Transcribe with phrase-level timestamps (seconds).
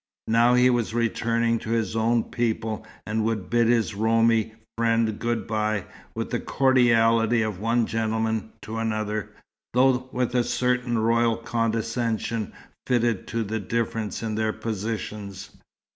[0.29, 5.45] Now he was returning to his own people, and would bid his Roumi friend good
[5.45, 5.85] bye
[6.15, 9.29] with the cordiality of one gentleman to another,
[9.75, 12.51] though with a certain royal condescension
[12.87, 15.51] fitted to the difference in their positions.